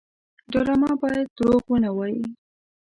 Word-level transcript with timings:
ډرامه 0.51 0.91
باید 1.01 1.27
دروغ 1.37 1.63
ونه 1.69 1.89
وایي 1.97 2.21